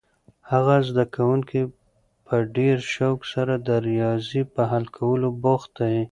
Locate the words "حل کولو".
4.71-5.29